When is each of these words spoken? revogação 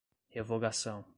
revogação 0.29 1.05